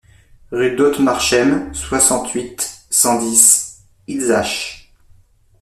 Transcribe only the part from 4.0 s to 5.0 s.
Illzach